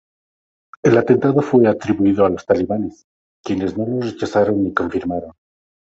[0.81, 3.05] El atentado fue atribuido a los talibanes,
[3.45, 5.33] quienes no lo rechazaron ni confirmaron.